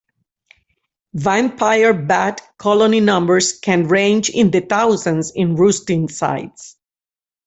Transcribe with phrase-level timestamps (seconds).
[1.13, 6.75] Vampire bat colony numbers can range in the thousands in roosting sites.